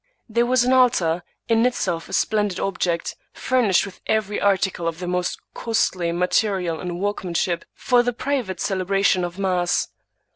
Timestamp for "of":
4.87-4.97, 9.23-9.37